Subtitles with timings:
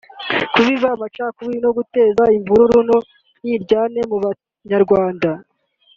[0.53, 5.29] kubiba amacakubiri no guteza imvururu n’ umwiryane mu Banyarwanda